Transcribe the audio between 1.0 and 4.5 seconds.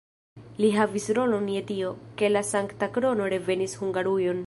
rolon je tio, ke la Sankta Krono revenis Hungarujon.